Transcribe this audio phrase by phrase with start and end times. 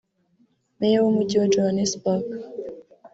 [0.79, 2.27] Meya w’Umujyi wa Johannesburg